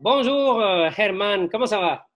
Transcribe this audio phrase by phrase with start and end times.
[0.00, 0.62] Bonjour
[0.96, 2.06] Herman, comment ça va?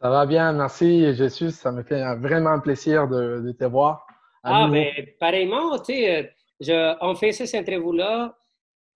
[0.00, 1.50] Ça va bien, merci Jésus.
[1.52, 4.06] Ça me fait vraiment plaisir de, te voir.
[4.42, 8.36] Ah, mais ben, pareillement, tu sais, je, on fait cette interview-là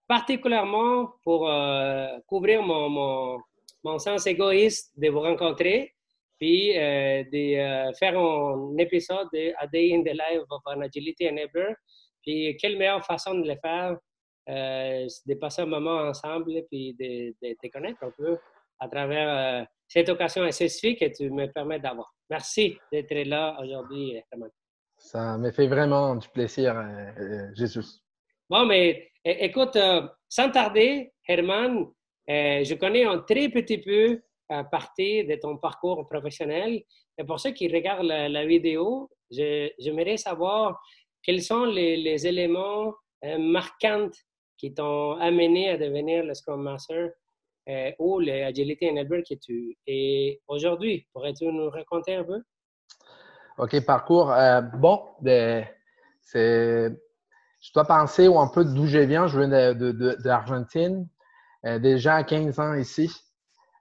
[0.08, 3.38] particulièrement pour euh, couvrir mon, mon,
[3.84, 5.94] mon, sens égoïste de vous rencontrer,
[6.38, 10.80] puis euh, de euh, faire un épisode de A Day in the Life of an
[10.80, 11.74] Agility Enabler.
[12.22, 13.96] Puis quelle meilleure façon de le faire,
[14.46, 18.38] de passer un moment ensemble, puis de, de te connaître un peu
[18.80, 22.12] à travers cette occasion spécifique que tu me permets d'avoir.
[22.28, 24.20] Merci d'être là aujourd'hui,
[24.96, 26.74] Ça me fait vraiment du plaisir,
[27.54, 28.02] Jésus.
[28.52, 31.86] Bon, mais écoute, euh, sans tarder, Herman,
[32.28, 34.20] euh, je connais un très petit peu
[34.52, 36.82] euh, partie de ton parcours professionnel.
[37.16, 40.80] Et pour ceux qui regardent la, vidéo, j'aimerais savoir
[41.22, 42.94] quels sont les, éléments
[43.38, 44.10] marquants
[44.62, 47.10] qui t'ont amené à devenir le Scrum Master
[47.98, 51.08] ou l'Agility Enabler que tu es aujourd'hui.
[51.12, 52.42] Pourrais-tu nous raconter un peu?
[53.58, 54.32] OK, parcours.
[54.78, 55.66] bon, ben,
[56.20, 56.92] c'est
[57.60, 59.26] je dois penser un peu d'où je viens.
[59.26, 59.74] Je viens
[60.18, 61.08] d'Argentine,
[61.64, 63.10] de, euh, déjà 15 ans ici.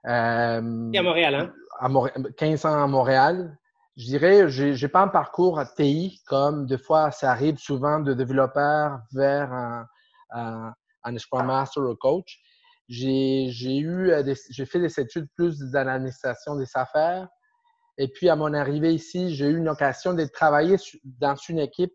[0.06, 1.52] Euh, Et à Montréal, hein?
[1.80, 1.88] À
[2.36, 3.58] 15 ans à Montréal.
[3.96, 8.00] Je dirais, je n'ai pas un parcours à TI comme des fois ça arrive souvent
[8.00, 9.86] de développeur vers un,
[10.32, 12.38] un, Scrum Master ou coach.
[12.88, 17.28] J'ai eu, euh, j'ai fait des études plus dans l'administration des affaires.
[17.98, 21.92] Et puis, à mon arrivée ici, j'ai eu une occasion de travailler dans une équipe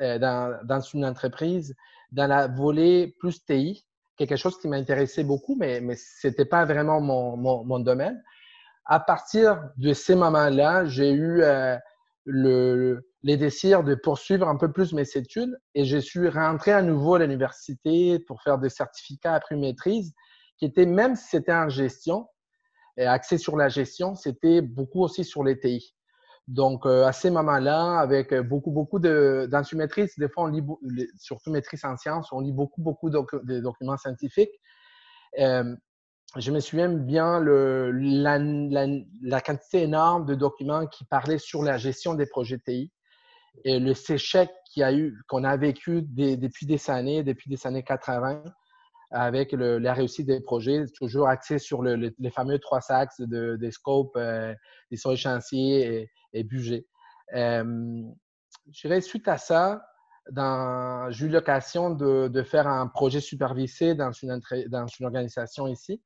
[0.00, 1.74] euh, dans, une entreprise,
[2.12, 6.64] dans la volée plus TI, quelque chose qui m'intéressait beaucoup, mais, mais ce n'était pas
[6.64, 8.22] vraiment mon, mon, domaine.
[8.86, 11.76] À partir de ces moments-là, j'ai eu euh,
[12.24, 16.82] le, les désirs de poursuivre un peu plus mes études et je suis rentré à
[16.82, 20.12] nouveau à l'université pour faire des certificats après maîtrise
[20.58, 22.28] qui étaient, même si c'était en gestion,
[22.96, 25.94] et axé sur la gestion, c'était beaucoup aussi sur les TI.
[26.46, 30.46] Donc, euh, à ces moments-là, avec beaucoup, beaucoup de, dans une maîtrise, des fois, on
[30.48, 30.62] lit,
[31.16, 34.52] surtout maîtrise en sciences, on lit beaucoup, beaucoup de documents scientifiques.
[35.38, 35.74] Euh,
[36.36, 42.14] je me souviens bien le, la, quantité énorme de documents qui parlaient sur la gestion
[42.14, 42.90] des projets TI
[43.64, 44.50] et le séchec
[45.28, 48.42] qu'on a vécu depuis des années, depuis des années 80,
[49.10, 53.70] avec la réussite des projets, toujours axé sur le, les fameux trois axes de, des
[53.70, 54.54] scopes, euh,
[54.90, 56.86] des sur chantiers et, et budget.
[57.34, 58.02] Euh,
[58.72, 59.82] je dirais, suite à ça,
[61.10, 64.40] j'ai eu l'occasion de, faire un projet supervisé dans une,
[65.02, 66.02] organisation ici,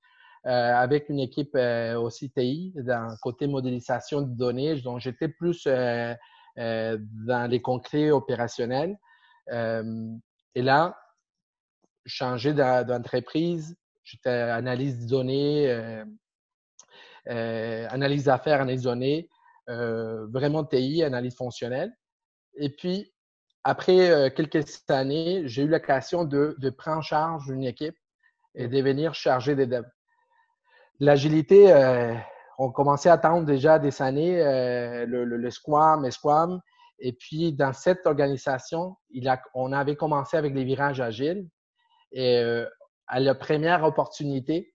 [0.47, 4.81] euh, avec une équipe euh, aussi TI, dans côté modélisation de données.
[4.81, 5.67] Donc, j'étais plus
[6.59, 8.97] euh, euh, dans les concrets opérationnels.
[9.49, 10.97] et là,
[12.07, 13.77] changé d'entreprise.
[14.05, 16.05] J'étais analyse de données, euh,
[17.29, 19.29] euh, analyse d'affaires, analyse de données,
[19.69, 21.93] euh, vraiment TI, analyse fonctionnelle.
[22.55, 23.13] Et puis,
[23.65, 27.97] après quelques années, j'ai eu l'occasion de, de, prendre en charge une équipe
[28.55, 29.91] et devenir chargé des devs.
[31.01, 31.73] L'agilité,
[32.59, 34.37] on commençait à attendre déjà des années
[35.07, 36.61] le, le, le, Squam et Squam.
[36.99, 41.47] Et puis, dans cette organisation, il a, on avait commencé avec les virages agiles.
[42.13, 42.67] Et euh,
[43.07, 44.73] à la première opportunité,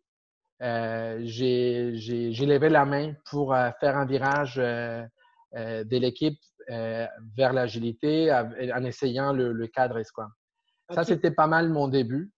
[0.61, 8.83] euh, j'ai levé la main pour euh, faire un virage de l'équipe vers l'agilité en
[8.85, 10.29] essayant le, cadre Scrum.
[10.91, 12.31] Ça, c'était pas mal mon début.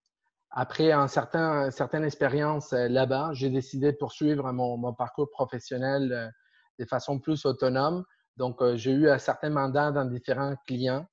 [0.56, 6.32] Après un certain, certaine expérience là-bas, j'ai décidé de poursuivre mon, mon parcours professionnel
[6.78, 8.04] de façon plus autonome.
[8.36, 11.06] Donc, j'ai eu un certain mandat dans différents clients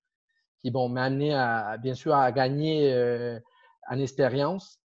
[0.62, 3.40] qui vont m'amener à, bien sûr, à gagner
[3.90, 4.80] en expérience.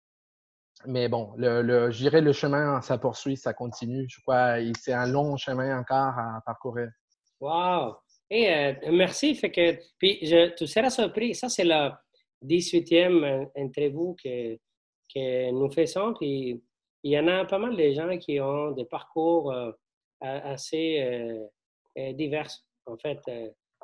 [0.85, 4.05] Mais bon, le, le, je dirais le chemin, ça poursuit, ça continue.
[4.07, 6.89] Je crois c'est un long chemin encore à parcourir.
[7.39, 7.95] Wow!
[8.29, 9.35] Et euh, merci.
[9.35, 11.35] Fait que, puis, je, tu seras surpris.
[11.35, 12.02] Ça, c'est la
[12.43, 14.55] 18e interview que,
[15.13, 16.13] que nous faisons.
[16.13, 16.61] Puis,
[17.03, 19.71] il y en a pas mal de gens qui ont des parcours euh,
[20.21, 21.01] assez
[21.97, 22.49] euh, divers,
[22.85, 23.19] en fait,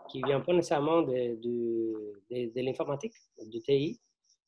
[0.09, 3.13] qui ne viennent pas nécessairement de, de, de, l'informatique,
[3.45, 3.99] du TI,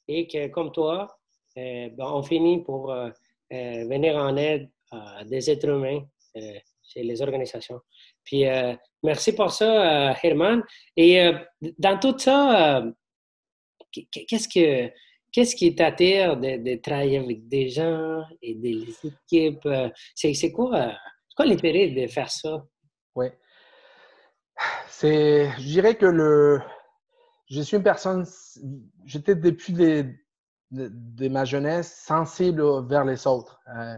[0.08, 1.07] et que, comme toi,
[1.57, 3.10] euh, ben, on finit pour euh,
[3.52, 6.02] euh, venir en aide à des êtres humains
[6.84, 7.80] chez les organisations.
[8.24, 8.44] Puis,
[9.04, 10.64] merci pour ça, Herman.
[10.98, 11.31] Et
[11.78, 12.84] dans tout ça,
[13.92, 14.92] qu'est-ce que
[15.32, 19.68] qu'est-ce qui t'attire de, travailler avec des gens et des équipes?
[20.16, 20.94] C'est quoi,
[21.36, 22.64] quoi l'intérêt de faire ça?
[23.16, 23.28] Oui.
[24.88, 26.62] C'est, je dirais que le,
[27.50, 28.26] je suis une personne,
[29.06, 33.60] j'étais depuis de, ma jeunesse sensible vers les autres.
[33.76, 33.98] Euh,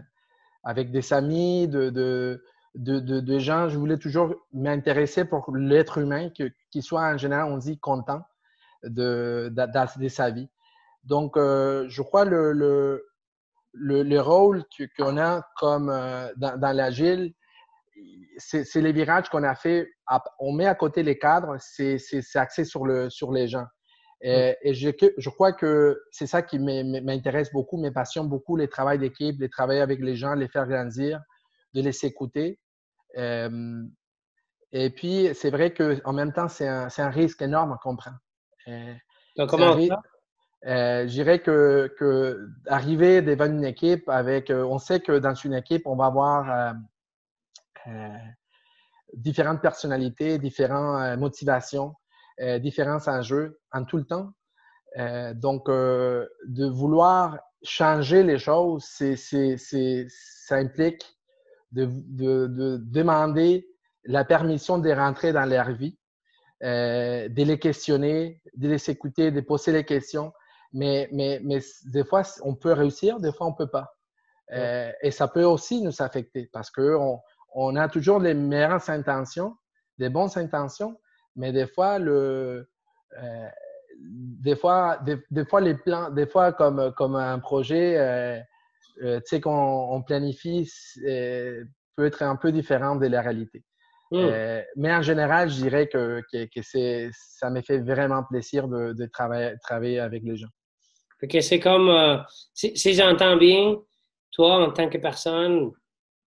[0.64, 2.40] avec des amis, de, de,
[2.74, 3.68] de, gens.
[3.68, 8.22] Je voulais toujours m'intéresser pour l'être humain, qu'il soit en général, on dit, content
[8.84, 10.48] de, de, sa vie.
[11.04, 13.04] Donc, euh, je crois le, le,
[13.72, 14.64] le, rôle
[14.96, 17.34] qu'on a comme euh, dans, dans l'agile,
[18.36, 19.88] c'est les virages qu'on a fait.
[20.38, 21.98] On met à côté les cadres, c'est
[22.34, 23.66] axé sur, le, sur les gens.
[24.20, 28.68] Et, et je, je, crois que c'est ça qui m'intéresse beaucoup, me passionne beaucoup, les
[28.68, 31.20] travail d'équipe, les travailler avec les gens, les faire grandir,
[31.74, 32.58] de les écouter.
[33.18, 33.82] Euh,
[34.72, 38.12] et puis, c'est vrai qu'en même temps, c'est un, un, risque énorme qu'on prend.
[38.68, 38.94] Euh,
[39.36, 40.02] Donc, comment ça?
[40.66, 45.34] Euh, je dirais que, que, arriver devant une équipe avec, euh, on sait que dans
[45.34, 46.74] une équipe, on va avoir
[49.12, 51.94] différentes personnalités, différentes motivations,
[52.60, 54.32] différents enjeux en tout le temps.
[55.34, 61.04] donc, de vouloir changer les choses, c'est, ça implique
[61.72, 63.66] de, de, demander
[64.04, 65.98] la permission de rentrer dans leur vie,
[66.64, 70.32] euh, de les questionner, de les écouter, de poser les questions.
[70.72, 73.94] Mais, mais, mais des fois, on peut réussir, des fois, on ne peut pas.
[74.52, 77.20] Euh, et ça peut aussi nous affecter parce qu'on
[77.54, 79.56] on a toujours les meilleures intentions,
[79.98, 80.98] des bonnes intentions,
[81.36, 82.68] mais des fois, le,
[83.22, 83.48] euh,
[83.98, 88.40] des fois, des, fois, les plans, des fois, comme, comme un projet, euh,
[89.20, 90.70] tu sais, qu'on planifie
[91.96, 93.64] peut être un peu différent de la réalité.
[94.10, 94.16] Hmm.
[94.18, 99.06] Euh, mais en général, je dirais que, que, ça me fait vraiment plaisir de, de
[99.06, 100.48] travailler, travailler, avec les gens.
[101.28, 102.22] que c'est comme,
[102.52, 103.76] si, j'entends bien,
[104.30, 105.72] toi, en tant que personne,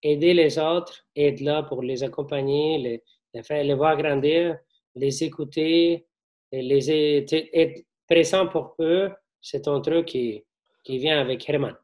[0.01, 3.03] aider les autres, être là pour les accompagner, les,
[3.33, 4.57] les, faire, les voir grandir,
[4.95, 6.06] les écouter,
[6.51, 10.44] les, être présent pour eux, c'est ton truc qui,
[10.83, 11.75] qui vient avec Herman.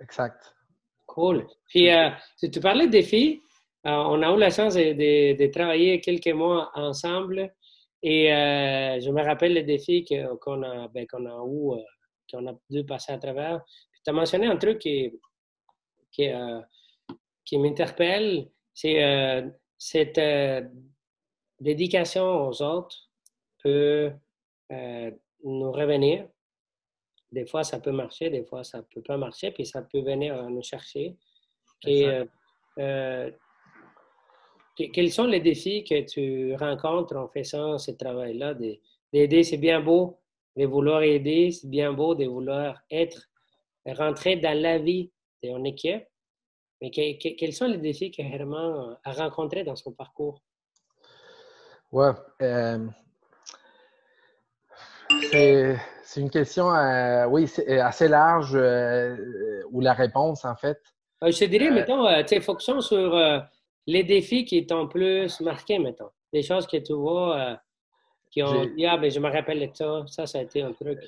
[0.00, 0.54] Exact.
[1.06, 1.46] Cool.
[1.68, 2.10] Puis, euh,
[2.40, 3.42] tu parlais de défis.
[3.88, 7.54] Euh, on a eu la chance de, travailler quelques mois ensemble
[8.02, 10.04] et euh, je me rappelle les défis
[10.40, 11.82] qu'on a, ben, a eu,
[12.30, 13.64] qu'on a dû passer à travers.
[14.04, 15.12] Tu as mentionné un truc qui,
[16.12, 16.28] qui,
[17.44, 19.42] qui m'interpelle, c'est
[19.76, 20.20] cette
[21.58, 23.10] dédication aux autres
[23.62, 24.12] peut
[24.70, 26.28] nous revenir
[27.32, 30.00] des fois, ça peut marcher, des fois, ça ne peut pas marcher, puis ça peut
[30.00, 31.16] venir nous chercher.
[31.86, 32.24] Et, euh,
[32.78, 33.30] euh,
[34.92, 38.54] quels sont les défis que tu rencontres en faisant ce travail-là?
[39.12, 40.18] D'aider, c'est bien beau
[40.56, 43.28] de vouloir aider, c'est bien beau de vouloir être,
[43.86, 45.10] rentrer dans la vie
[45.42, 46.04] ton équipe.
[46.80, 50.40] Mais quels sont les défis que Herman a rencontrés dans son parcours?
[51.90, 52.10] Ouais.
[52.42, 52.86] Euh,
[56.02, 59.16] c'est une question, euh, oui, euh, assez large, euh,
[59.70, 60.80] ou la réponse, en fait.
[61.22, 63.14] je te dirais, mettons, tu fonction sur
[63.88, 66.10] les défis qui t'ont plus marqué, mettons.
[66.32, 67.58] Des choses que tu vois
[68.30, 70.04] qui ont dit, ah, ben, je me rappelle de ça.
[70.06, 70.98] Ça, ça a été un truc.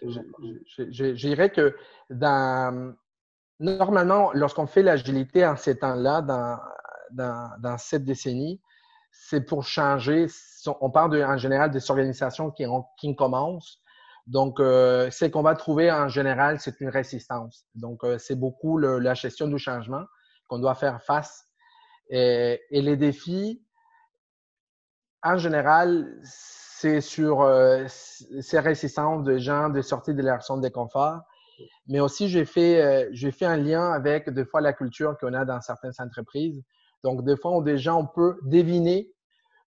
[0.66, 1.76] Je, dirais que
[2.08, 2.94] dans,
[3.58, 6.58] normalement, lorsqu'on fait l'agilité en ces temps-là, dans,
[7.12, 8.58] dans, dans, cette décennie,
[9.12, 10.26] c'est pour changer.
[10.80, 13.80] On parle en général des organisations qui, ont, qui commencent
[14.30, 17.64] donc, euh, ce qu'on va trouver en général, c'est une résistance.
[17.74, 20.04] Donc, euh, c'est beaucoup la gestion du changement
[20.46, 21.49] qu'on doit faire face.
[22.10, 23.62] Et, les défis,
[25.22, 30.68] en général, c'est sur euh, ces résistances de gens de sortir de leur zone de
[30.68, 31.20] confort.
[31.86, 35.60] Mais aussi, j'ai fait, fait un lien avec des fois la culture qu'on a dans
[35.60, 36.62] certaines entreprises.
[37.04, 39.10] Donc, des fois, des gens, on peut deviner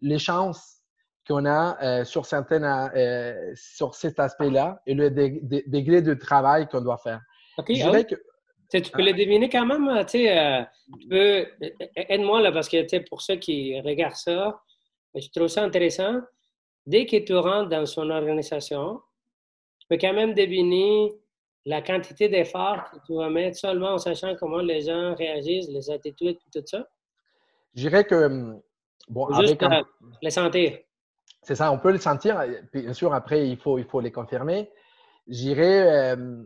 [0.02, 0.84] les chances
[1.28, 6.82] qu'on a euh, sur certaines euh, sur cet aspect-là et le degré de travail qu'on
[6.82, 7.22] doit faire.
[7.58, 8.16] Ah que,
[8.82, 9.88] tu peux le deviner quand même.
[9.88, 11.46] Euh, tu peux
[11.96, 14.62] aide-moi là parce que pour ceux qui regardent ça,
[15.16, 16.22] je trouve ça intéressant.
[16.86, 19.00] Dès que tu rentres dans son organisation,
[19.80, 21.12] tu peux quand même deviner
[21.66, 25.90] la quantité d'efforts que tu vas mettre seulement en sachant comment les gens réagissent, les
[25.90, 26.86] attitudes et tout ça.
[27.76, 28.62] Je dirais que hum,
[29.08, 29.86] bon, Juste avec
[30.22, 30.78] les sentir.
[31.42, 32.42] C'est ça, on peut le sentir.
[32.74, 34.72] Bien sûr, après, il faut, il faut les confirmer.
[35.28, 36.44] J'irai, euh,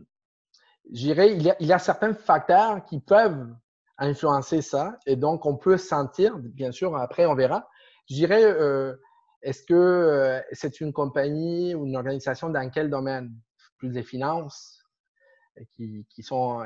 [0.90, 3.48] j'irai il, il y a certains facteurs qui peuvent
[3.98, 4.98] influencer ça.
[5.06, 7.68] Et donc, on peut sentir, bien sûr, après, on verra.
[8.08, 8.94] J'irai, euh,
[9.42, 13.32] est-ce que euh, c'est une compagnie ou une organisation dans quel domaine?
[13.76, 14.84] Plus des finances,
[15.76, 16.64] qui, qui sont,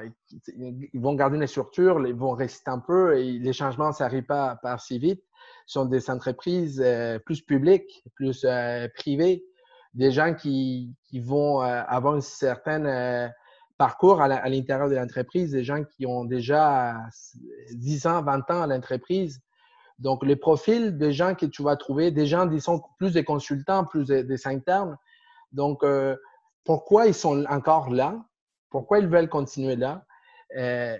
[0.48, 4.24] ils vont garder une structure, ils vont résister un peu et les changements, ça n'arrive
[4.24, 5.22] pas, pas si vite
[5.66, 8.46] sont des entreprises euh, plus publiques, plus
[8.94, 9.44] privées,
[9.92, 13.30] des gens qui, qui vont avoir une certaine
[13.78, 16.96] parcours à l'intérieur de l'entreprise, des gens qui ont déjà
[17.72, 19.40] 10 ans, 20 ans à l'entreprise.
[19.98, 23.84] Donc, les profils des gens que tu vas trouver, des gens, disons, plus des consultants,
[23.84, 24.96] plus des, internes.
[25.52, 26.16] Donc, euh,
[26.64, 28.24] pourquoi ils sont encore là?
[28.70, 30.04] Pourquoi ils veulent continuer là?
[30.56, 30.96] Euh,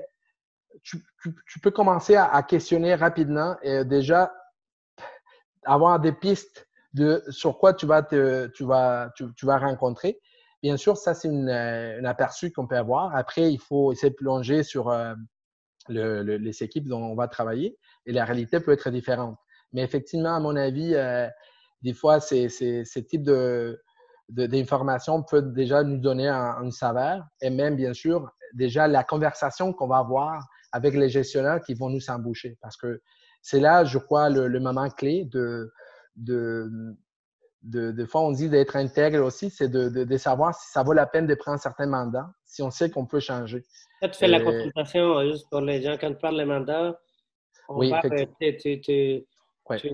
[0.82, 1.02] tu,
[1.62, 4.32] peux commencer à, questionner rapidement et déjà
[5.64, 10.20] avoir des pistes de sur quoi tu vas, te, tu vas, tu vas rencontrer.
[10.62, 13.14] Bien sûr, ça, c'est euh, un aperçu qu'on peut avoir.
[13.16, 15.14] Après, il faut essayer de plonger sur euh,
[15.88, 17.76] les équipes dont on va travailler
[18.06, 19.36] et la réalité peut être différente.
[19.72, 21.26] Mais effectivement, à mon avis, euh,
[21.82, 23.82] des fois, ces, ces, types de,
[24.28, 29.72] d'informations peuvent déjà nous donner un, une saveur et même, bien sûr, déjà la conversation
[29.72, 32.56] qu'on va avoir avec les gestionnaires qui vont nous embaucher.
[32.60, 33.00] Parce que
[33.40, 35.72] c'est là, je crois, le, moment clé de,
[37.62, 41.26] de, fois, on dit d'être intègre aussi, c'est de, savoir si ça vaut la peine
[41.26, 43.62] de prendre certains mandats, si on sait qu'on peut changer.
[44.02, 45.96] tu fais la euh, consultation euh, juste pour les gens.
[46.00, 46.98] Quand tu parles des mandats,
[47.68, 49.24] on oui, parle, tu, tu,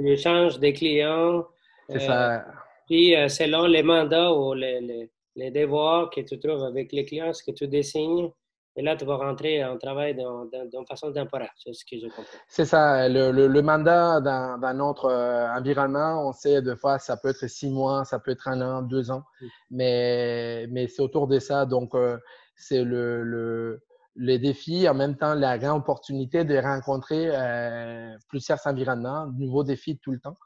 [0.06, 1.46] échanges des clients.
[1.88, 2.34] C'est ça.
[2.34, 2.42] Euh,
[2.87, 7.32] puis, selon les mandats ou les, les, les, devoirs que tu trouves avec les clients,
[7.32, 8.30] ce que tu dessines,
[8.78, 12.38] et là, tu vas rentrer en travail d'une façon temporaire, c'est ce que je comprends.
[12.47, 13.08] C'est ça.
[13.08, 18.04] Le, mandat dans, notre euh, environnement, on sait, de fois, ça peut être six mois,
[18.04, 19.25] ça peut être un an, deux ans,
[19.68, 21.66] mais, mais c'est autour de ça.
[21.66, 22.18] Donc, euh,
[22.54, 23.82] c'est le, le,
[24.14, 29.99] les défis, en même temps, la grande opportunité de rencontrer euh, plusieurs environnements, nouveaux défis
[29.99, 30.37] tout le temps.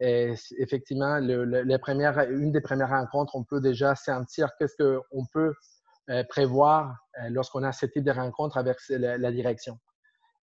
[0.00, 5.26] Et effectivement, le, les premières, une des premières rencontres, on peut déjà sentir qu'est-ce qu'on
[5.30, 5.52] peut
[6.28, 9.78] prévoir euh, lorsqu'on a ce type de rencontre avec la, direction.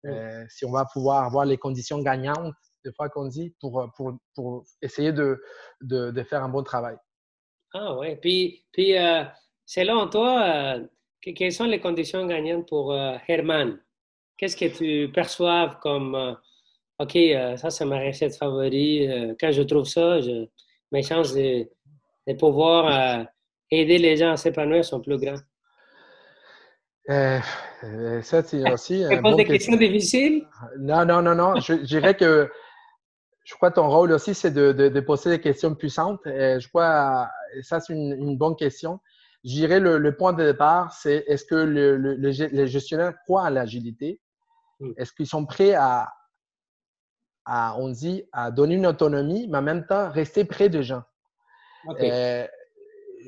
[0.04, 2.54] Euh, si on va pouvoir avoir les conditions gagnantes,
[2.84, 5.42] des fois qu'on dit, pour, pour, pour essayer de,
[5.80, 6.96] de, de, faire un bon travail.
[7.72, 8.16] Ah oui.
[8.16, 8.94] Puis, puis
[9.64, 10.78] selon toi,
[11.22, 13.80] quelles sont les conditions gagnantes pour Herman?
[14.36, 16.36] Qu'est-ce que tu perçois comme
[16.98, 17.16] OK,
[17.56, 19.36] ça, c'est ma recette favorite.
[19.40, 20.46] quand je trouve ça, je,
[20.92, 21.66] mes chances de,
[22.26, 23.26] de pouvoir
[23.70, 25.40] aider les gens à s'épanouir sont plus grandes.
[27.10, 27.38] Euh,
[27.84, 29.04] euh, ça, c'est aussi.
[29.08, 30.46] Tu poses des questions difficiles?
[30.78, 31.60] Non, non, non, non.
[31.60, 32.50] Je, dirais que
[33.44, 36.26] je crois que ton rôle aussi, c'est de, de, poser des questions puissantes.
[36.26, 37.28] Et je crois
[37.62, 39.00] ça, c'est une, bonne question.
[39.44, 43.46] Je dirais le, le point de départ, c'est est-ce que le, le, les gestionnaires croient
[43.46, 44.20] à l'agilité?
[44.80, 44.92] Hmm.
[44.96, 46.08] Est-ce qu'ils sont prêts à,
[47.44, 51.02] à, on dit, à donner une autonomie, mais en même temps rester près des gens?
[52.00, 52.46] Euh,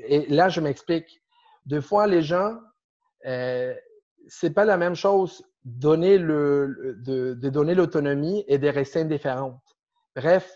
[0.09, 1.23] et là, je m'explique.
[1.67, 2.59] Deux fois, les gens
[3.27, 3.75] euh,
[4.29, 9.61] c'est pas la même chose donner le, de, donner l'autonomie et de rester indifférente.
[10.15, 10.53] Bref,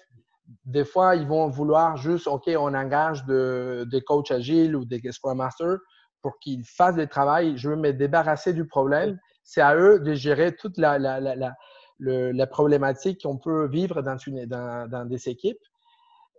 [0.65, 5.01] des fois, ils vont vouloir juste, OK, on engage des de coachs agiles ou des
[5.11, 5.79] Scrum Masters
[6.23, 7.57] pour qu'ils fassent le travail.
[7.57, 9.19] Je veux me débarrasser du problème.
[9.43, 11.55] C'est à eux de gérer toute la, la, la,
[11.99, 15.63] la problématique qu'on peut vivre dans, une, dans, dans, des équipes.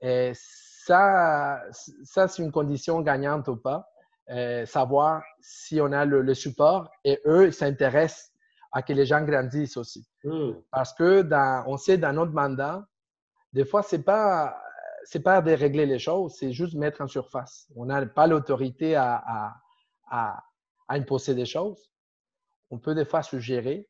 [0.02, 1.62] Et ça,
[2.04, 3.91] ça c'est une condition gagnante ou pas.
[4.32, 8.32] Euh, savoir si on a le, support et eux, ils s'intéressent
[8.72, 10.08] à que les gens grandissent aussi.
[10.24, 10.54] Hmm.
[10.72, 12.88] Parce que dans, on sait dans notre mandat,
[13.52, 14.58] des fois, c'est pas
[15.04, 17.68] c'est pas de régler les choses, c'est juste mettre en surface.
[17.76, 19.56] On n'a pas l'autorité à, à,
[20.10, 20.44] à,
[20.88, 21.92] à, imposer des choses.
[22.70, 23.90] On peut des fois suggérer,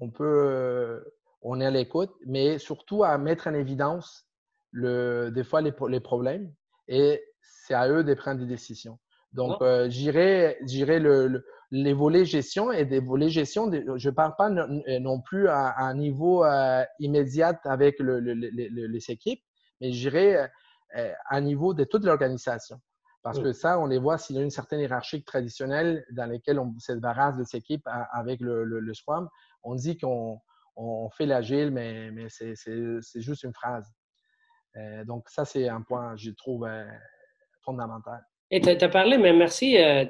[0.00, 1.02] on peut,
[1.42, 4.26] on est à l'écoute, mais surtout à mettre en évidence
[4.72, 6.52] le, des fois les, les problèmes
[6.88, 8.98] et c'est à eux de prendre des décisions.
[9.32, 13.70] Donc, euh, j'irai, le, les volets gestion et des volets gestion.
[13.72, 19.10] je ne parle pas euh, non, plus à, un niveau euh, immédiat avec le, les
[19.10, 19.42] équipes,
[19.80, 20.48] mais j'irai à
[21.30, 22.80] un niveau de toute l'organisation.
[23.22, 26.58] Parce que ça, on les voit s'il y a une certaine hiérarchie traditionnelle dans laquelle
[26.58, 29.28] on se débarrasse de équipes avec le, le, Scrum.
[29.62, 30.40] On dit qu'on
[30.74, 33.88] on fait l'agile, mais, mais c'est juste une phrase.
[35.06, 36.68] donc, ça, c'est un point, je trouve,
[37.64, 38.22] fondamental.
[38.54, 40.04] Et tu as parlé, mais merci, euh,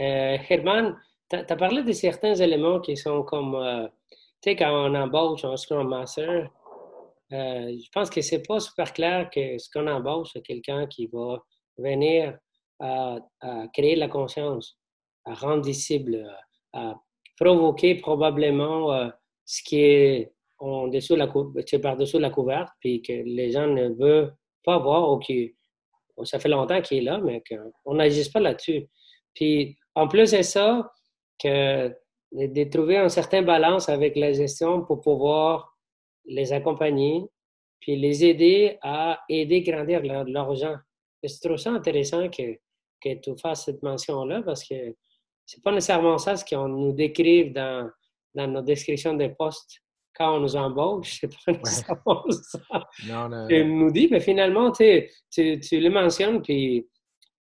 [0.00, 0.94] euh, Herman,
[1.30, 3.88] tu as, parlé de certains éléments qui sont comme, euh,
[4.42, 6.50] tu sais, quand on embauche un Scrum Master,
[7.30, 11.42] je pense que c'est pas super clair que ce qu'on embauche, c'est quelqu'un qui va
[11.78, 12.38] venir
[12.80, 13.16] à,
[13.72, 14.78] créer la conscience,
[15.24, 16.22] à rendre visible,
[16.74, 16.96] à
[17.40, 19.10] provoquer probablement
[19.46, 24.36] ce qui est en dessous la, par-dessous la couverte, puis que les gens ne veulent
[24.64, 25.56] pas voir ou qui
[26.24, 28.88] ça fait longtemps qu'il est là, mais qu'on n'agisse pas là-dessus.
[29.34, 30.90] Puis, en plus de ça,
[31.44, 35.76] de, trouver un certain balance avec la gestion pour pouvoir
[36.24, 37.24] les accompagner,
[37.80, 40.76] puis les aider à aider grandir leur, gens.
[41.22, 42.54] Je trouve ça intéressant que,
[43.02, 44.94] que tu fasses cette mention-là parce que
[45.44, 47.88] c'est pas nécessairement ça ce qu'on nous décrive dans,
[48.34, 49.80] dans nos descriptions des postes
[50.16, 51.18] quand on nous embauche.
[51.20, 52.60] C'est pas nécessairement ça.
[53.08, 56.86] Non, Tu nous dis, mais finalement, tu, tu le mentionnes, puis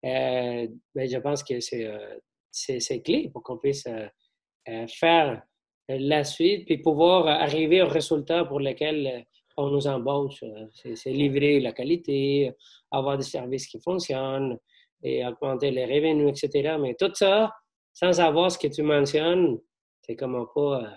[0.06, 5.42] euh, ben, je pense que c'est euh, clé pour qu'on puisse euh, faire
[5.88, 9.25] la suite, puis pouvoir arriver au résultat pour lequel
[9.58, 10.44] on nous embauche.
[10.74, 12.54] C'est livrer la qualité,
[12.90, 14.58] avoir des services qui fonctionnent
[15.04, 16.78] et augmenter les revenus, etc.
[16.80, 17.51] Mais tout ça,
[17.94, 19.60] sans savoir ce que tu mentionnes,
[20.01, 20.94] c'est comme pas.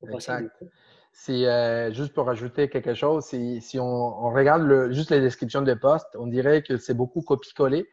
[0.00, 0.50] pas exact.
[1.14, 1.44] Si,
[1.90, 6.16] juste pour ajouter quelque chose, si, si on, regarde le, juste les descriptions de postes,
[6.18, 7.86] on dirait que c'est beaucoup copier-coller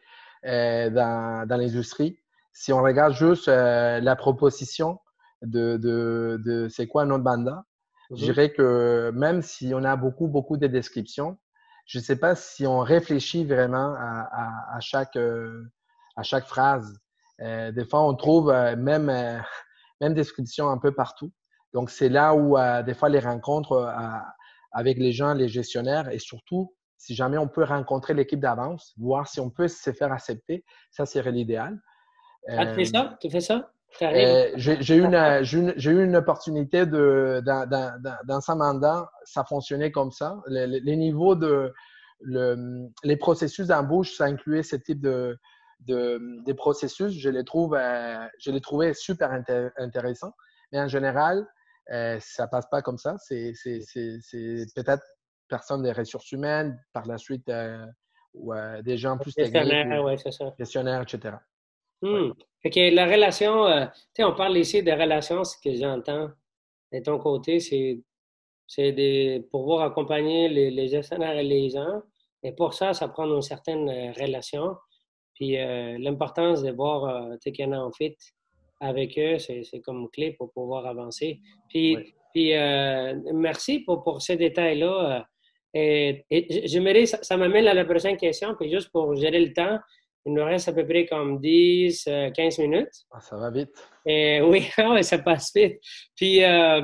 [0.46, 2.18] euh, dans, dans l'industrie.
[2.52, 4.98] Si on regarde juste euh, la proposition
[5.42, 7.66] de, de, de c'est quoi un autre banda,
[8.10, 8.18] je mm-hmm.
[8.18, 11.36] dirais que même si on a beaucoup, beaucoup de descriptions,
[11.84, 15.62] je ne sais pas si on réfléchit vraiment à, à, à chaque, euh,
[16.16, 16.98] à chaque phrase.
[17.42, 19.12] Euh, des fois, on trouve même,
[20.00, 21.32] même description un peu partout.
[21.72, 23.92] Donc, c'est là où, des fois, les rencontres
[24.72, 29.26] avec les gens, les gestionnaires et surtout si jamais on peut rencontrer l'équipe d'avance, voir
[29.26, 31.80] si on peut se faire accepter, ça serait l'idéal.
[32.46, 33.16] Ah, tu fais ça?
[33.20, 33.70] Tu fais ça?
[34.02, 35.14] Euh, j'ai eu, une,
[35.84, 40.36] eu une opportunité de, dans, dans, dans, ce mandat, ça fonctionnait comme ça.
[40.46, 41.72] Les, niveaux de,
[42.20, 45.38] le, les processus d'embauche, ça incluait ce type de,
[45.80, 47.12] de, des processus.
[47.12, 49.30] Je les trouve, euh, je les trouvais super
[49.78, 50.34] intéressants.
[50.70, 51.46] Mais en général,
[51.92, 53.16] euh, ça passe pas comme ça.
[53.18, 53.52] C'est
[54.74, 55.04] peut-être
[55.50, 57.84] personnes des ressources humaines, par la suite, euh,
[58.32, 59.70] ou euh, des gens plus techniques.
[60.04, 60.54] ouais, c'est ça.
[60.58, 61.36] Gestionnaires, etc.
[62.00, 62.30] Hmm.
[62.62, 66.30] Fait que la relation, euh, tu sais, on parle ici de relations, ce que j'entends
[66.92, 68.00] de ton côté, c'est,
[68.66, 72.02] c'est de pouvoir accompagner les, gestionnaires et les gens.
[72.42, 74.76] Et pour ça, ça prend une certaine relation.
[75.34, 75.56] Puis
[75.98, 78.16] l'importance de voir qu'il y en a en fit
[78.80, 81.40] avec eux, c'est, comme clé pour pouvoir avancer.
[81.68, 81.96] Puis,
[82.32, 82.52] puis
[83.34, 85.26] merci pour, pour ces détails-là.
[85.72, 89.78] Et, et ça, m'amène à la prochaine question, puis juste pour gérer le temps,
[90.26, 92.08] il nous reste à peu près comme 10, 15
[92.58, 93.06] euh, minutes.
[93.10, 93.70] Ah, ça va vite.
[94.04, 95.80] Et, oui, ah ça passe vite.
[96.14, 96.82] Puis, euh,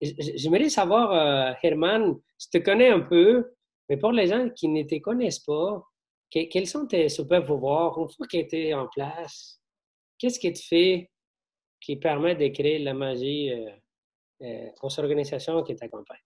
[0.00, 3.52] j'aimerais savoir, euh, Herman, tu te connais un peu,
[3.88, 5.82] mais pour les gens qui ne te connaissent pas,
[6.30, 7.98] quels sont tes super pouvoirs?
[7.98, 9.60] Une fois qu'ils étaient en place?
[10.18, 11.10] Qu'est-ce qui te fait
[11.80, 13.52] qui permet de créer la magie
[14.40, 16.18] aux organisations qui t'accompagnent?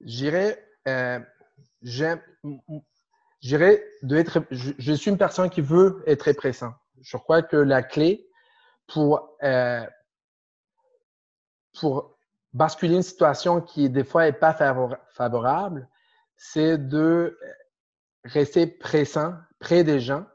[0.00, 1.18] J'irais, euh,
[1.82, 2.18] de
[4.50, 6.72] je, suis une personne qui veut être pressant.
[7.00, 8.28] Je crois que la clé
[8.86, 9.84] pour, euh,
[11.78, 12.18] pour
[12.52, 15.88] basculer une situation qui des fois n'est pas favorable,
[16.36, 17.38] c'est de
[18.24, 20.26] rester pressant, près des gens.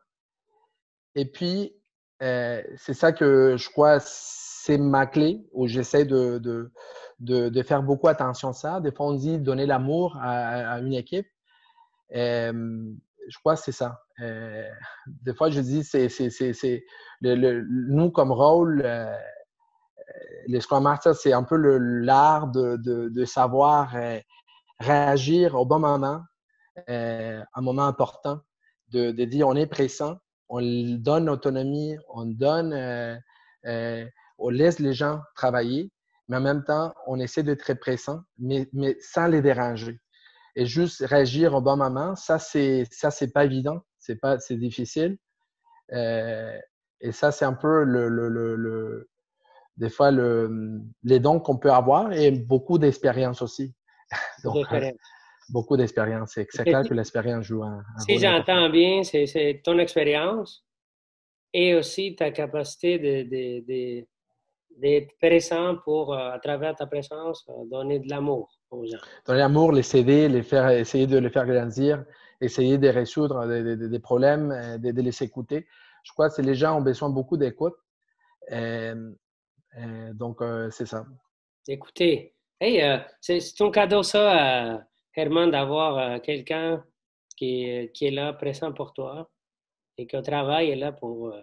[1.16, 1.76] Et puis,
[2.22, 6.70] euh, c'est ça que je crois, c'est ma clé où j'essaie de, de,
[7.20, 8.80] de, faire beaucoup attention à ça.
[8.80, 11.28] Des fois, on dit donner l'amour à, une équipe.
[12.16, 12.94] Euh,
[13.28, 14.02] je crois que c'est ça.
[14.20, 14.70] Euh,
[15.08, 16.84] des fois, je dis, c'est, c'est,
[17.22, 18.88] nous, comme rôle,
[20.48, 23.96] les Scrum Masters, c'est un peu l'art de, de, savoir
[24.80, 26.22] réagir au bon moment,
[26.88, 28.42] un moment important,
[28.90, 30.18] de, de, dire on est pressant,
[30.52, 30.62] on
[30.98, 32.74] donne autonomie, on donne,
[33.64, 35.92] on laisse les gens travailler
[36.32, 38.70] mais en même temps, on essaie d'être très pressant, mais,
[39.02, 40.00] sans les déranger.
[40.56, 44.56] Et juste réagir au bon moment, ça, c'est ça c'est pas évident, c'est pas c'est
[44.56, 45.18] difficile.
[45.92, 46.58] Euh,
[47.02, 49.10] et ça, c'est un peu le, le, le,
[49.76, 53.76] des fois le, les dons qu'on peut avoir et beaucoup d'expérience aussi.
[55.52, 56.32] beaucoup d'expérience.
[56.34, 60.66] C'est clair que l'expérience joue un, un Si j'entends bien, c'est ton expérience
[61.54, 64.08] et aussi ta capacité de, de, de
[64.78, 68.98] d'être présent pour, euh, à travers ta présence, euh, donner de l'amour aux gens.
[69.26, 72.04] Donner l'amour, les aider, les faire, essayer de les faire grandir,
[72.40, 75.68] essayer de résoudre des, problèmes, euh, de, de, les écouter.
[76.04, 77.76] Je crois que les gens ont besoin beaucoup d'écoute.
[80.14, 81.06] donc, c'est ça.
[81.68, 82.82] Écoutez, hey,
[83.22, 84.84] c'est ton cadeau ça,
[85.16, 86.86] Herman, d'avoir quelqu'un
[87.36, 89.30] qui, qui, est là, présent pour toi
[89.98, 91.34] et que travail est là pour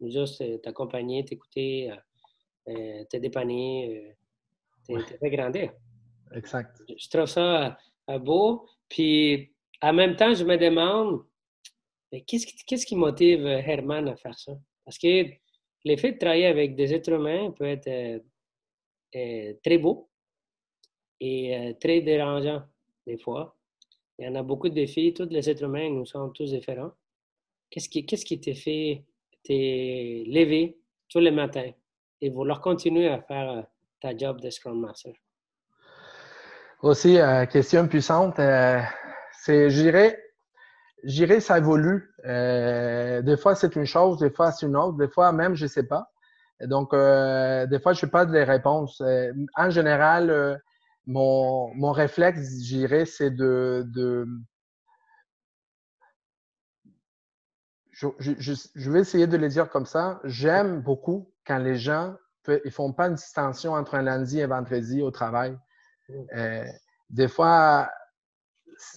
[0.00, 1.92] juste t'accompagner, t'écouter
[2.68, 4.14] euh, te dépanner,
[4.88, 5.72] euh, te, fait grandir.
[6.32, 6.80] Exact.
[6.88, 7.76] Je trouve ça
[8.08, 8.68] euh, beau.
[8.88, 11.24] Puis, en même temps, je me demande,
[12.26, 14.52] qu'est-ce qui, qu'est-ce qui motive Herman à faire ça?
[14.84, 15.24] Parce que
[15.84, 18.22] l'effet de travailler avec des êtres humains peut être
[19.62, 20.08] très beau
[21.18, 22.62] et très dérangeant
[23.06, 23.56] des fois.
[24.18, 25.14] Il y en a beaucoup de défis.
[25.14, 26.92] Tous les êtres humains, nous sommes tous différents.
[27.70, 29.04] Qu'est-ce qui, qu'est-ce te fait
[29.44, 31.70] t'es levé tous les matins
[32.20, 33.62] et vouloir continuer à faire euh,
[34.00, 35.12] ta job de Scrum Master?
[36.82, 38.38] Aussi, euh, question puissante.
[38.38, 38.80] Euh,
[39.32, 40.22] c'est, j'irais,
[41.02, 42.14] j'irais, ça évolue.
[42.24, 45.68] des fois, c'est une chose, des fois, c'est une autre, des fois, même, je ne
[45.68, 46.08] sais pas.
[46.60, 49.02] Donc, des fois, je n'ai pas de réponses.
[49.56, 50.60] en général,
[51.06, 54.26] mon, mon réflexe, j'irais, c'est de, de
[57.90, 60.20] je, je, je, vais essayer de le dire comme ça.
[60.24, 62.14] J'aime beaucoup quand les gens
[62.48, 65.56] ne font pas une distinction entre un lundi et un vendredi au travail.
[66.08, 66.14] Mm.
[66.34, 66.64] Euh,
[67.10, 67.90] des fois,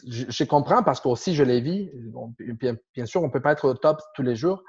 [0.07, 1.91] je, je, comprends parce qu'aussi je les vis.
[2.39, 4.63] bien, bien, sûr, on ne peut pas être au top tous les jours.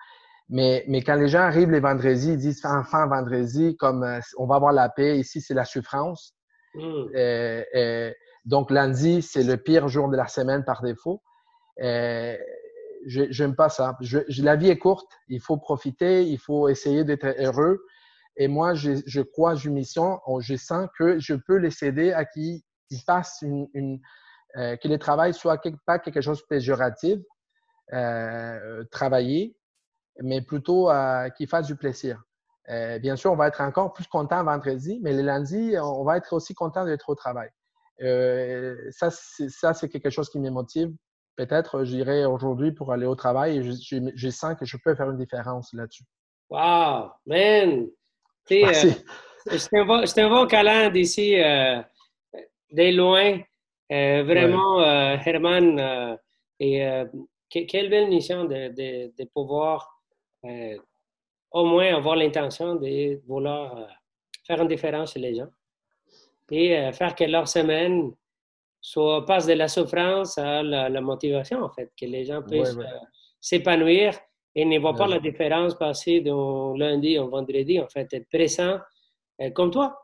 [0.48, 4.46] Mais, mais quand les gens arrivent les vendredis, ils disent enfin vendredi, comme euh, on
[4.46, 6.35] va avoir la paix, ici c'est la souffrance.
[6.76, 7.10] Mm.
[7.14, 8.12] Euh, euh,
[8.44, 11.22] donc lundi, c'est le pire jour de la semaine par défaut.
[11.82, 12.36] Euh,
[13.06, 13.98] j'aime pas ça.
[14.38, 17.84] La vie est courte, il faut profiter, il faut essayer d'être heureux.
[18.36, 22.24] Et moi, je, je crois, j'ai mission, je sens que je peux les aider à
[22.24, 22.62] qu'ils
[23.06, 24.00] fassent une, une
[24.54, 27.18] que le travail soit quelque, pas quelque chose de péjoratif,
[28.90, 29.56] travailler,
[30.22, 32.22] mais plutôt euh, qu'ils fassent du plaisir.
[32.68, 36.16] Euh, bien sûr, on va être encore plus content vendredi, mais le lundi, on va
[36.16, 37.48] être aussi content d'être au travail.
[38.02, 40.92] Euh, ça, c'est quelque chose qui me motive
[41.36, 45.10] peut-être j'irai aujourd'hui pour aller au travail et je, je, sens que je peux faire
[45.10, 46.04] une différence là-dessus.
[46.50, 47.88] Wow, man!
[48.52, 48.72] Euh,
[49.58, 51.80] c'est un, bon câlin d'ici, euh,
[52.70, 53.40] dès loin.
[53.92, 56.18] Euh, vraiment, euh, Herman,
[56.58, 56.82] et
[57.50, 60.00] quelle belle mission de, de, de pouvoir
[61.56, 63.88] au moins avoir l'intention de vouloir
[64.46, 65.48] faire une différence chez les gens
[66.50, 68.12] et faire que leur semaine
[68.86, 72.98] soit passe de la souffrance à la, motivation, en fait, que les gens puissent euh,
[73.40, 74.16] s'épanouir
[74.54, 78.78] et ne voient pas la différence passer d'un lundi au vendredi, en fait, être présent
[79.40, 79.98] euh, comme toi.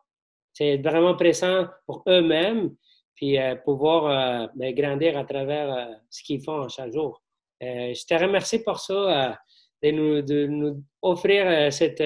[0.53, 2.75] C'est être vraiment présent pour eux-mêmes,
[3.15, 7.23] puis euh, pouvoir ben, grandir à travers ce qu'ils font chaque jour.
[7.61, 9.39] je te remercie pour ça,
[9.83, 12.03] de, nous, de nous offrir cet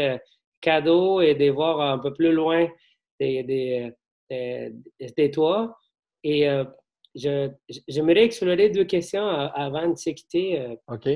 [0.61, 2.67] cadeau et de voir un peu plus loin
[3.21, 3.93] des, des,
[4.31, 4.73] des,
[5.17, 5.79] des toi.
[6.23, 6.65] Et euh,
[7.15, 10.61] j'aimerais explorer deux questions euh, avant de s'écouter.
[10.61, 10.75] Euh.
[10.89, 11.09] OK.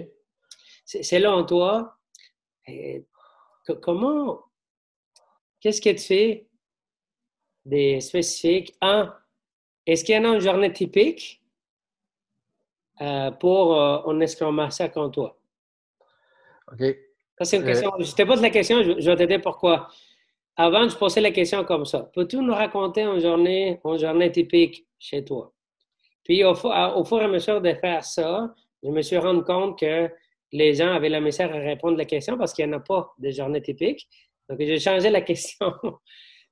[0.84, 1.96] Selon toi,
[3.82, 4.40] comment,
[5.60, 6.48] qu'est-ce que tu fais
[7.64, 8.74] des spécifiques?
[8.80, 9.14] Un,
[9.86, 11.42] est-ce qu'il y a une journée typique
[13.38, 15.39] pour un Master comme toi?
[16.72, 16.96] OK?
[17.38, 17.92] Ça, c'est une question.
[17.98, 19.88] Je te pose la question, je, vais t'aider pourquoi.
[20.56, 22.10] Avant, je posais la question comme ça.
[22.12, 25.52] Peux-tu nous raconter une journée, une journée typique chez toi?
[26.22, 29.78] Puis, au, au, fur et à mesure de faire ça, je me suis rendu compte
[29.78, 30.10] que
[30.52, 32.80] les gens avaient la misère à répondre à la question parce qu'il n'y en a
[32.80, 34.06] pas de journée typique.
[34.48, 35.72] Donc, j'ai changé la question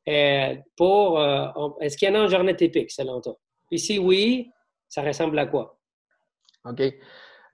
[0.09, 1.49] euh, pour euh,
[1.81, 3.37] est-ce qu'il y en a une journée typique selon toi?
[3.69, 4.51] Puis, si oui,
[4.89, 5.79] ça ressemble à quoi?
[6.65, 6.83] OK.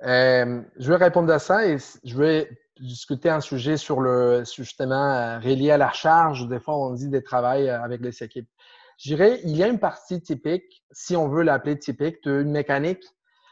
[0.02, 2.48] Euh, je vais répondre à ça et je vais
[2.80, 6.48] discuter un sujet sur le justement euh, relié à la charge.
[6.48, 8.48] Des fois, on dit des travails euh, avec les équipes.
[8.98, 13.04] Je dirais, il y a une partie typique, si on veut l'appeler typique, d'une mécanique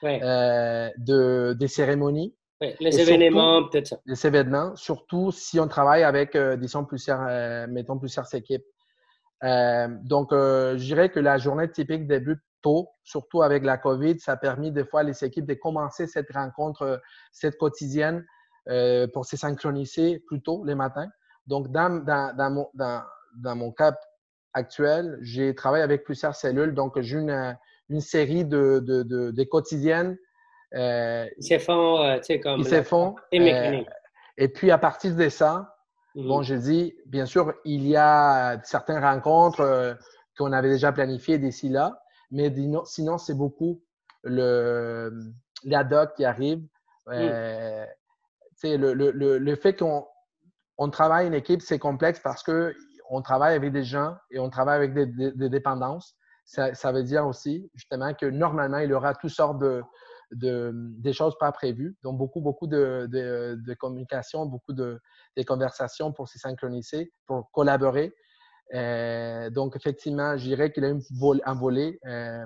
[0.04, 2.34] euh, de, des cérémonies.
[2.60, 3.98] les événements, peut-être ça.
[4.06, 8.64] Les événements, surtout si on travaille avec, disons, plusieurs, mettons, plusieurs équipes.
[9.42, 14.18] donc, je dirais que la journée typique débute tôt, surtout avec la COVID.
[14.20, 17.00] Ça a permis des fois les équipes de commencer cette rencontre,
[17.32, 18.24] cette quotidienne
[18.68, 21.10] euh, pour se synchroniser plus tôt les matins.
[21.46, 23.96] Donc, dans, dans, dans, mon, dans, mon cas
[24.54, 26.72] actuel, j'ai travaillé avec plusieurs cellules.
[26.72, 30.16] Donc, j'ai une, une série de, de, de, de quotidiennes.
[30.74, 32.60] Euh, ils se font, euh, tu sais, comme.
[32.60, 33.16] Ils se font.
[33.34, 33.82] Euh,
[34.38, 35.74] et puis, à partir de ça,
[36.14, 36.28] mm-hmm.
[36.28, 39.94] bon, je dis, bien sûr, il y a certaines rencontres euh,
[40.38, 42.01] qu'on avait déjà planifiées d'ici là,
[42.32, 42.52] mais
[42.84, 43.82] sinon, c'est beaucoup
[44.24, 45.12] le,
[45.64, 46.66] l'ad hoc qui arrive.
[47.06, 47.86] Mm
[48.64, 50.06] le, le, le, fait qu'on
[50.78, 54.76] on travaille une équipe, c'est complexe parce qu'on travaille avec des gens et on travaille
[54.76, 56.14] avec des, des, dépendances.
[56.44, 59.82] Ça, ça, veut dire aussi, justement, que normalement, il y aura toutes sortes de,
[60.32, 61.96] de des choses pas prévues.
[62.02, 65.00] Donc, beaucoup, beaucoup de, de, de communication, beaucoup de,
[65.36, 68.14] de, conversations pour se synchroniser, pour collaborer.
[68.74, 71.98] Euh, donc, effectivement, je dirais qu'il a un volet.
[72.06, 72.44] Euh,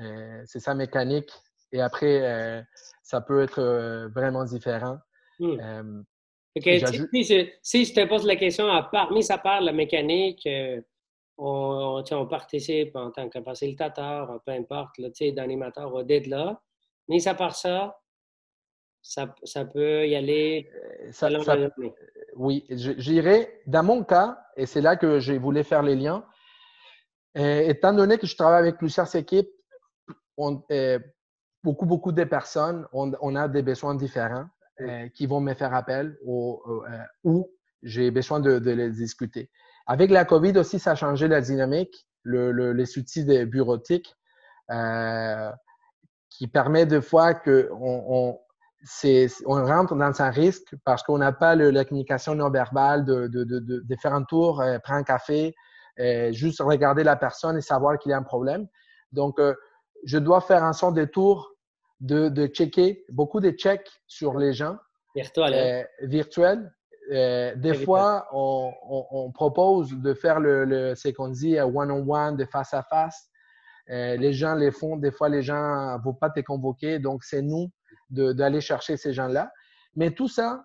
[0.00, 1.30] euh, c'est sa mécanique.
[1.72, 2.64] Et après,
[3.02, 4.98] ça peut être vraiment différent.
[5.38, 6.02] Hmm.
[6.56, 10.48] si, je te pose la question, à part, mis à part la mécanique,
[11.38, 15.00] on, on, participe en tant que facilitateur, peu importe,
[15.32, 16.60] d'animateur, on est là.
[17.08, 17.99] Mis à part ça,
[19.02, 21.56] ça, ça peut y aller euh, ça, ça,
[22.36, 23.60] Oui, j'irai.
[23.66, 26.24] Dans mon cas, et c'est là que je voulais faire les liens,
[27.38, 29.50] euh, étant donné que je travaille avec plusieurs équipes,
[30.36, 30.98] on, euh,
[31.62, 34.46] beaucoup, beaucoup de personnes, on, on a des besoins différents
[35.12, 36.58] qui vont me faire appel ou,
[37.22, 37.50] ou
[37.82, 39.50] j'ai besoin de, de, les discuter.
[39.86, 44.16] Avec la COVID aussi, ça a changé la dynamique, le, le, les outils de bureautique
[46.30, 48.40] qui permet de fois qu'on on,
[49.46, 53.26] on rentre dans un risque parce qu'on n'a pas le, la communication non verbale de,
[53.26, 55.54] de, de, de, faire un tour, euh, prendre un café,
[55.98, 58.66] euh, juste regarder la personne et savoir qu'il y a un problème.
[59.12, 59.54] Donc, euh,
[60.04, 61.52] je dois faire un sort de tour
[62.00, 64.76] de, de checker, beaucoup de checks sur les gens.
[65.14, 65.52] Virtuel.
[65.54, 66.72] Euh, virtuels.
[67.12, 72.36] Euh, des fois, on, on, on, propose de faire le, le ce qu'on dit one-on-one,
[72.36, 73.28] de face à face.
[73.88, 74.96] les gens les font.
[74.96, 77.00] Des fois, les gens ne vont pas te convoquer.
[77.00, 77.68] Donc, c'est nous
[78.10, 79.52] d'aller chercher ces gens-là.
[79.96, 80.64] Mais tout ça,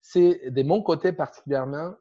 [0.00, 1.94] c'est de mon côté particulièrement,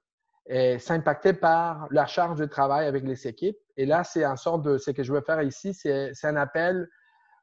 [0.51, 3.57] euh, s'impacter par la charge de travail avec les équipes.
[3.77, 6.89] Et là, c'est en sorte de ce que je veux faire ici, c'est un appel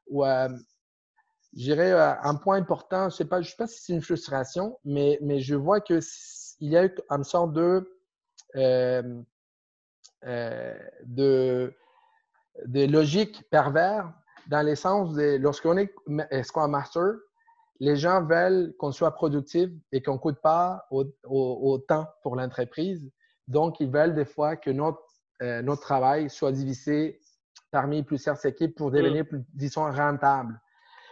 [0.07, 0.49] ou euh,
[1.55, 4.77] je euh, un point important, je ne sais, pas, sais pas si c'est une frustration,
[4.83, 6.01] mais, mais je vois qu'il
[6.59, 7.99] y a une sorte de,
[8.55, 9.21] euh,
[10.25, 11.73] euh, de,
[12.65, 14.13] de logique pervers
[14.47, 15.93] dans le sens de lorsqu'on est
[16.43, 17.13] Scrum Master,
[17.79, 23.09] les gens veulent qu'on soit productif et qu'on ne coûte pas au, temps pour l'entreprise.
[23.47, 25.01] Donc, ils veulent des fois que notre,
[25.41, 27.19] euh, notre travail soit divisé
[27.71, 29.27] parmi plusieurs équipes pour devenir, mm.
[29.27, 30.59] plus, disons, rentable.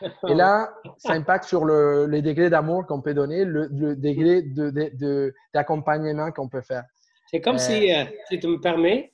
[0.28, 4.42] Et là, ça impacte sur le, le degré d'amour qu'on peut donner, le, degré
[5.54, 6.84] d'accompagnement de, de, qu'on peut faire.
[7.28, 9.14] C'est comme si, euh, euh, si tu me permets,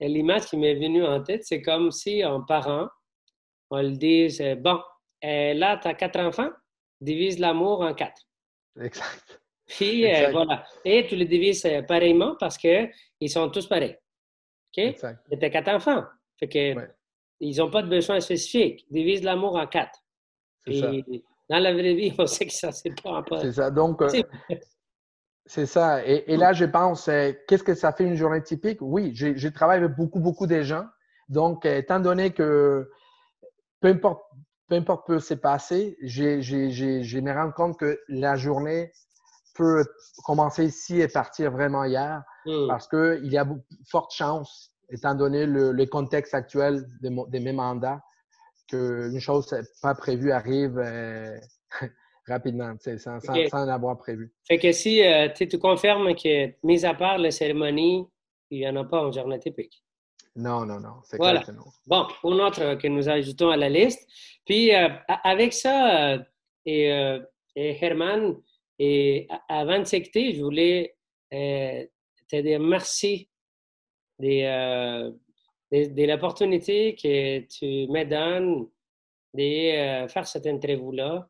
[0.00, 2.88] l'image qui m'est venue en tête, c'est comme si un parent,
[3.74, 4.80] on le dise, bon,
[5.22, 6.50] là, tu as quatre enfants,
[7.00, 8.22] divise l'amour en quatre.
[8.80, 9.40] Exact.
[9.66, 10.64] Puis euh, voilà.
[10.84, 12.90] Et tu les divises euh, pareillement parce qu'ils
[13.28, 13.96] sont tous pareils.
[14.76, 14.84] OK?
[14.84, 15.20] Exact.
[15.30, 16.04] Tu quatre enfants.
[16.38, 16.88] Fait que
[17.40, 18.86] ils n'ont pas de besoin spécifique.
[18.90, 19.98] Divise l'amour en quatre.
[20.66, 20.90] Ça.
[21.50, 23.70] dans la vraie vie, on sait que ça, c'est pas un C'est ça.
[23.70, 24.08] Donc, euh,
[25.46, 26.06] c'est ça.
[26.06, 28.78] Et, et, là, je pense, qu'est-ce que ça fait une journée typique?
[28.80, 30.86] Oui, j'ai travaillé avec beaucoup, beaucoup de gens.
[31.28, 32.90] Donc, étant donné que
[33.84, 34.22] peu importe
[34.66, 38.90] peu importe ce qui s'est passé, je me rends compte que la journée
[39.54, 39.84] peut
[40.24, 42.66] commencer ici et partir vraiment hier hmm.
[42.66, 43.46] parce qu'il y a
[43.90, 48.00] forte chance, étant donné le, contexte actuel de, de mes mandats,
[48.68, 51.38] qu'une chose pas prévue arrive euh,
[52.26, 54.32] rapidement, sans, sans, sans l'avoir prévu.
[54.48, 58.06] Fait que si euh, tu confirmes que, mis à part la cérémonie,
[58.50, 59.83] il n'y en a pas en journée typique?
[60.36, 61.00] Non, non, non.
[61.04, 61.42] C'est voilà.
[61.42, 61.64] Clair que non.
[61.86, 64.08] Bon, une autre que nous ajoutons à la liste.
[64.44, 64.88] Puis, euh,
[65.22, 66.18] avec ça, euh,
[66.66, 67.20] et, euh,
[67.54, 68.36] et, Herman,
[68.78, 70.96] et avant de s'écouter, je voulais
[71.30, 73.28] te dire merci
[74.18, 75.10] de,
[75.72, 78.68] de, de l'opportunité que tu me donnes
[79.34, 81.28] de faire cette interview-là.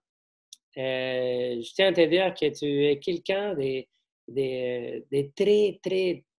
[0.77, 3.85] je tiens à te dire que tu es quelqu'un de,
[4.29, 6.34] de, de très, très euh,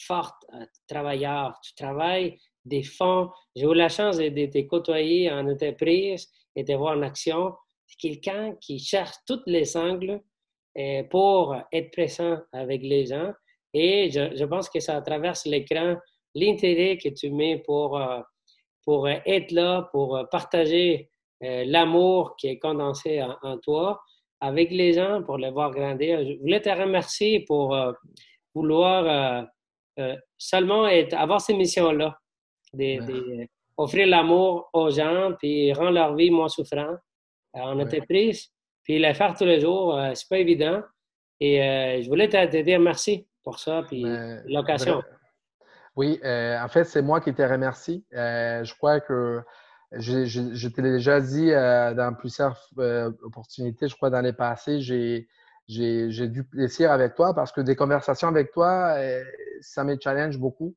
[0.00, 1.54] forte, euh, travailleur.
[1.62, 3.30] Tu travailles des fonds.
[3.54, 7.54] J'ai eu la chance de, te côtoyer en entreprise et de voir en action.
[7.98, 10.20] Quelqu'un qui cherche tous les angles
[10.78, 13.32] euh, pour être présent avec les gens.
[13.72, 15.96] Et je, pense que ça traverse l'écran
[16.34, 18.00] l'intérêt que tu mets pour,
[18.84, 24.00] pour être là, pour partager l'amour qui est condensé en, toi
[24.40, 26.24] avec les gens, pour les voir grandir.
[26.24, 27.76] Je voulais te remercier pour
[28.54, 29.46] vouloir euh,
[30.36, 32.18] seulement être, avoir ces missions-là,
[32.72, 36.98] d'offrir l'amour aux gens, puis rendre leur vie moins souffrante
[37.56, 38.48] euh, en entreprise,
[38.82, 40.82] puis le faire tous les jours, euh, c'est pas évident.
[41.40, 41.58] Et
[42.02, 44.04] je voulais te, dire merci pour ça, puis
[44.46, 45.02] l'occasion.
[45.96, 48.04] Oui, en fait, c'est moi qui te remercie.
[48.12, 49.42] je crois que
[49.92, 52.70] je, je, te l'ai déjà dit dans plusieurs
[53.22, 55.28] opportunités, je crois, dans les passés, j'ai
[55.68, 59.24] j'ai du plaisir avec toi parce que des conversations avec toi, euh,
[59.60, 60.74] ça me challenge beaucoup.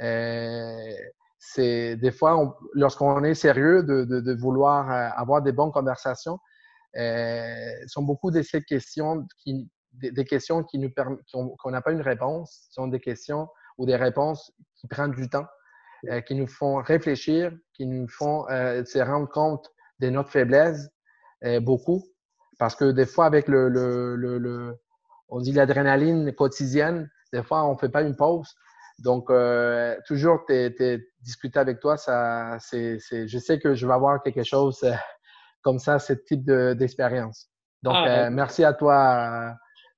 [0.00, 0.92] Euh,
[1.38, 6.38] c'est des fois, lorsqu'on est sérieux de, de, de, vouloir euh, avoir des bonnes conversations,
[7.86, 10.90] sont beaucoup de ces questions qui, des, questions qui nous
[11.32, 15.28] qu'on n'a pas une réponse, ce sont des questions ou des réponses qui prennent du
[15.28, 15.46] temps,
[16.26, 19.70] qui nous font réfléchir, qui nous font se rendre compte
[20.00, 20.88] de notre faiblesse
[21.60, 22.04] beaucoup
[22.58, 24.78] parce que des fois, avec le, le, le,
[25.28, 28.54] on dit l'adrénaline quotidienne, des fois, on ne fait pas une pause.
[28.98, 30.44] Donc, euh, toujours
[31.20, 34.92] discuter avec toi, ça, c'est, je sais que je vais avoir quelque chose euh,
[35.62, 37.48] comme ça, ce type d'expérience.
[37.82, 39.54] Donc, ah, ben merci à toi,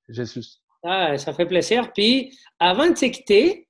[0.08, 0.44] Jésus.
[0.82, 1.92] Ah, ça fait plaisir.
[1.94, 3.68] Puis, avant de s'écouter,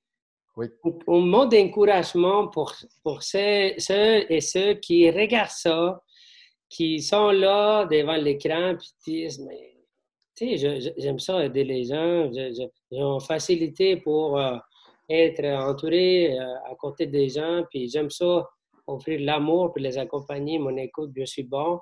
[0.59, 2.74] un mot d'encouragement pour,
[3.05, 6.03] pour ceux, ceux, et ceux qui regardent ça,
[6.70, 9.76] qui sont là devant l'écran, puis disent, mais,
[10.37, 14.56] tu sais, j'aime ça aider les gens, j'ai une facilité pour euh,
[15.09, 18.48] être entouré euh, à côté des gens, puis j'aime ça,
[18.87, 21.80] offrir l'amour, puis les accompagner, mon écoute, je suis bon.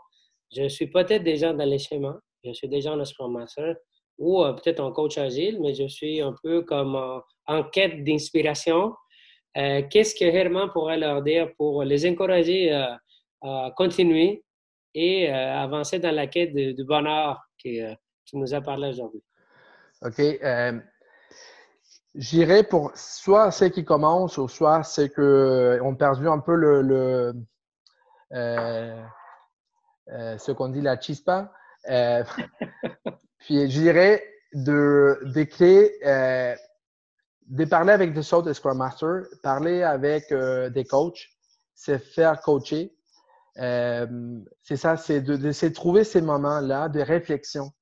[0.55, 3.77] Je suis peut-être déjà dans les schémas, je suis déjà un Scrum Master,
[4.17, 6.97] ou euh, peut-être un coach agile, mais je suis un peu comme
[7.47, 8.95] en quête d'inspiration.
[9.55, 12.71] Qu'est-ce que Herman pourrait leur dire pour les encourager
[13.43, 14.45] à continuer?
[14.99, 19.23] Et euh, avancer dans la quête du bonheur que tu nous as parlé aujourd'hui?
[20.03, 20.21] OK.
[22.15, 27.35] J'irai pour soit ceux qui commencent ou soit ceux qui ont perdu un peu le,
[30.11, 31.53] ce qu'on dit la chispa.
[33.39, 36.55] Puis je dirais de, d'écrire, euh,
[37.47, 41.29] de parler avec des autres Scrum Masters, parler avec euh, des coachs,
[41.75, 42.95] c'est faire coacher.
[43.59, 47.73] Euh, c'est ça, c'est de, de, trouver ces moments-là de réflexion,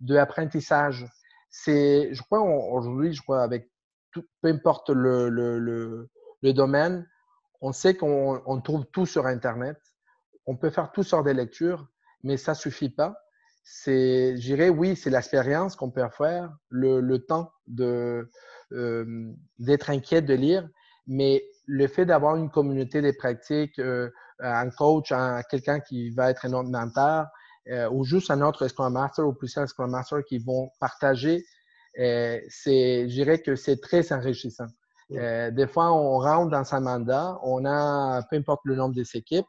[0.00, 1.06] d'apprentissage.
[1.50, 3.70] C'est, je crois, aujourd'hui, je crois, avec
[4.12, 5.58] peu importe le, le,
[6.42, 7.06] le, domaine,
[7.60, 9.78] on sait qu'on on trouve tout sur Internet.
[10.46, 11.86] On peut faire tout sur des lectures,
[12.22, 13.28] mais ça suffit pas
[13.70, 18.30] c'est, je dirais, oui, c'est l'expérience qu'on peut faire, le, le temps de,
[18.72, 20.66] euh, d'être inquiet de lire,
[21.06, 24.08] mais le fait d'avoir une communauté des pratiques, euh,
[24.40, 27.26] un coach, un, quelqu'un qui va être un autre mentor,
[27.70, 31.44] euh, ou juste un autre Scrum Master ou plusieurs Scrum Master qui vont partager,
[31.98, 34.68] euh, c'est, je dirais que c'est très enrichissant.
[35.12, 39.16] Euh, des fois, on rentre dans un mandat, on a peu importe le nombre des
[39.16, 39.46] équipes,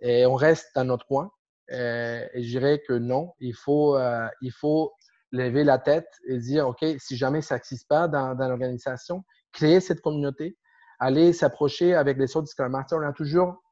[0.00, 1.30] et on reste dans notre coin.
[1.72, 4.92] Euh, je dirais que non, il faut, euh, il faut
[5.30, 9.80] lever la tête et dire, OK, si jamais ça n'existe pas dans, dans l'organisation, créer
[9.80, 10.56] cette communauté,
[10.98, 12.98] aller s'approcher avec les autres Scrum Masters.
[12.98, 13.62] On a toujours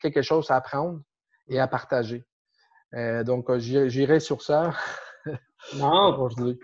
[0.00, 1.00] quelque chose à apprendre
[1.48, 2.24] et à partager.
[2.94, 4.72] Euh, donc, euh, j'irai sur ça.
[5.74, 6.16] Non.
[6.16, 6.56] aujourd'hui.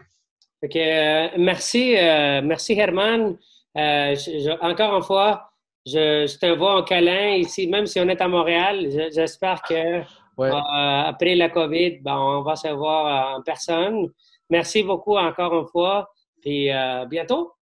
[1.36, 1.96] merci,
[2.42, 3.36] merci Herman.
[3.74, 5.50] encore une fois,
[5.84, 8.88] je, je t'envoie un câlin ici, même si on est à Montréal.
[9.12, 10.02] J'espère que
[10.40, 14.08] euh, après la COVID, ben, on va se voir en personne.
[14.50, 16.10] Merci beaucoup encore une fois.
[16.44, 17.52] Et à euh, bientôt.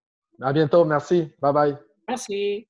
[0.41, 0.85] À bientôt.
[0.85, 1.31] Merci.
[1.41, 1.77] Bye bye.
[2.09, 2.67] Merci.